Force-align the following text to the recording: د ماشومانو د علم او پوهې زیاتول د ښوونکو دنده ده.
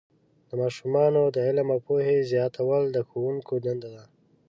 د 0.47 0.49
ماشومانو 0.61 1.21
د 1.35 1.37
علم 1.47 1.67
او 1.75 1.79
پوهې 1.87 2.17
زیاتول 2.31 2.83
د 2.91 2.97
ښوونکو 3.07 3.53
دنده 3.65 3.89
ده. 3.95 4.03